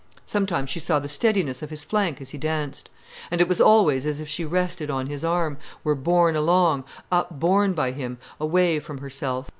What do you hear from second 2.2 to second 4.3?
as he danced. And it was always as if